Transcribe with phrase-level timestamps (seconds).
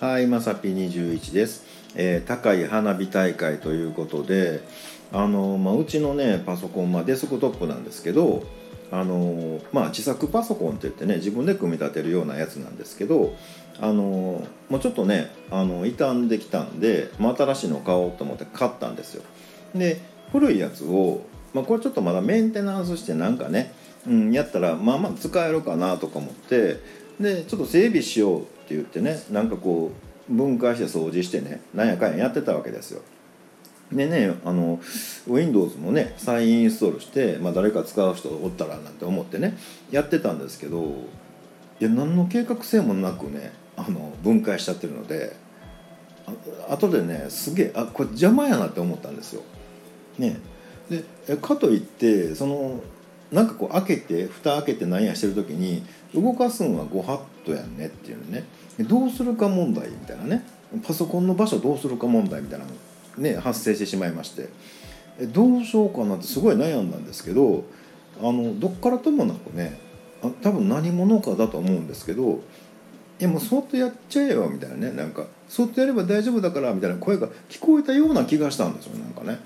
[0.00, 1.64] はい、まさぴ21です、
[1.94, 4.60] えー高い花火大会ということで、
[5.12, 8.42] あのまあ、うちのねパソコン、まあ、デスクトップなんですけど、
[8.90, 13.36] あのまあ、自作パソコンって言ってね自分で組み立てるようなやつなんですけど、
[13.80, 19.22] あのもうちょっとねあの傷んできたんで、まあ、新しいの買おうと思って買ったんですよ。
[19.76, 20.00] で
[20.32, 23.72] 古いやつを、まあ、これちょっとまだメンテナンスしてなんかね、
[24.08, 26.80] うん、やったらまあまあ使えるかなとか思って
[27.20, 29.92] でちょっと整備しよう言ってねなんかこ
[30.28, 33.02] う分解して掃除してねなんやかんややってたわけですよ。
[33.92, 34.80] でねあの
[35.28, 39.56] Windows もね再インストールして、まあ、誰か使う人おったらなんて思ってね
[39.90, 40.82] やってたんですけど
[41.80, 45.36] いや何の計画性もなくねあの分解しちゃってるので
[46.68, 49.42] あ後でねすげえあこれ邪魔やなって思ったんですよ。
[50.18, 50.38] ね、
[50.88, 52.80] でかといってその
[53.34, 55.84] なんかこう開けて蓋開けて何やしてる時に
[56.14, 58.44] 動かすんはご法度やんねっていうね。
[58.78, 60.44] どうするか問題みたいなね。
[60.86, 62.72] パソコンの場所どうするか問題みたいなの
[63.18, 64.48] ね発生してしまいまして。
[65.32, 67.64] どうしようかなってすごい悩んだんですけど
[68.20, 69.78] あのどっからともなくね
[70.42, 72.40] 多分何者かだと思うんですけど
[73.20, 79.38] いやもうそっとやっちゃえよみたいなねなんかそっとやれば大丈夫だからみたいな声が聞こえたような気がしたんですよなんかね。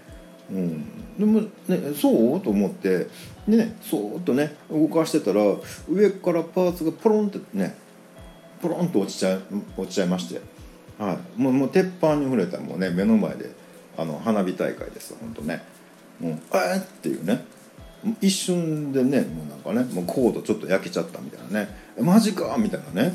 [0.51, 0.85] うん、
[1.19, 1.49] でもね
[1.95, 2.41] そう？
[2.41, 3.07] と思って。
[3.49, 5.41] でねそーっとね動かしてたら
[5.89, 7.75] 上からパーツがポロンってね
[8.61, 9.41] ポロンと落ちちゃい
[9.77, 10.41] 落ちちゃいまして、
[10.99, 13.51] はい、もうもう鉄板に触れたもうね目の前で
[13.97, 15.63] あの花火大会です本当ね。
[16.21, 17.45] もうあーっていうね。
[18.21, 21.69] 一瞬でねもうなんかねもうコードちょっと焼けちゃったみたいなね。
[22.01, 22.55] マジか？
[22.59, 23.15] みたいなね。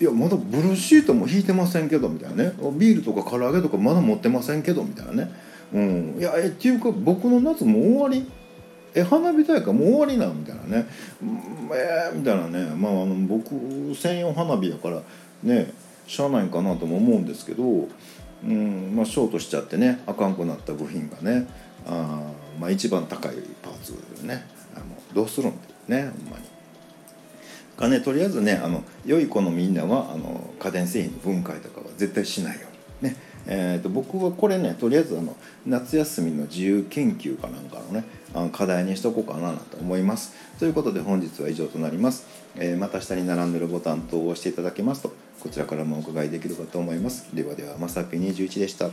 [0.00, 2.52] いやまだブルーシートも引いてませんけどみたいなね。
[2.78, 5.32] ビールとか唐揚げとかまだ持ってませんけどみたいなね。
[5.72, 6.16] うん。
[6.18, 8.30] いやえっていうか僕の夏もう終わり？
[8.94, 10.86] え花火大会もう終わりなみたいなね。
[11.22, 12.74] うんえー、みたいなね。
[12.74, 13.50] まああの僕
[13.94, 15.02] 専用花火やから
[15.42, 15.72] ね
[16.06, 21.46] しゃあないんかなとも思うんですけど、うんまあ、ショートしちゃってねあかんくなった部品がね
[21.86, 23.92] あ、まあ、一番高いパーツ
[24.26, 24.46] ね。
[24.74, 25.52] あのどうするん
[25.88, 26.44] だよねほんまに。
[27.76, 32.66] がねとりあえずねあの良い子のみんなはあの家電製品の分解とかは絶対しないよ
[33.02, 33.16] うにね
[33.50, 35.34] えー、と僕はこれねとりあえずあの
[35.66, 38.04] 夏休みの自由研究かなんかのね
[38.34, 40.34] あの課題にしとこうかなと思います。
[40.58, 42.26] ということで本日は以上となります、
[42.56, 47.34] えーまた下に並んでるボタン等を押していただけますとこちらからもお伺いできるかと思います。
[47.34, 48.90] ではではまさぴ21でした。